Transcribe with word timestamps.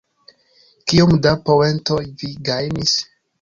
Kiom 0.93 1.13
da 1.25 1.33
poentoj 1.51 1.99
vi 2.23 2.31
gajnis? 2.49 2.97